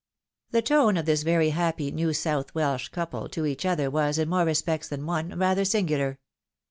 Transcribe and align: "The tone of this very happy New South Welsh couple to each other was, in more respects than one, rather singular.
"The 0.49 0.63
tone 0.63 0.97
of 0.97 1.05
this 1.05 1.21
very 1.21 1.51
happy 1.51 1.91
New 1.91 2.11
South 2.13 2.55
Welsh 2.55 2.87
couple 2.87 3.29
to 3.29 3.45
each 3.45 3.67
other 3.67 3.91
was, 3.91 4.17
in 4.17 4.29
more 4.29 4.45
respects 4.45 4.87
than 4.89 5.05
one, 5.05 5.37
rather 5.37 5.63
singular. 5.63 6.17